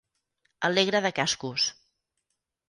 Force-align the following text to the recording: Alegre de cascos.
Alegre 0.69 1.01
de 1.07 1.11
cascos. 1.19 1.67